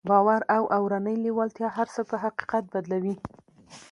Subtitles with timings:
[0.09, 3.15] باور او اورنۍ لېوالتیا هر څه پر حقيقت بدلوي.